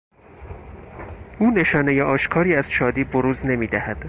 [1.39, 3.97] او نشانهی آشکاری از شادی بروز نمیدهد.